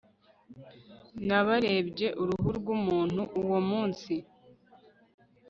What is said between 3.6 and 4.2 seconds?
munsi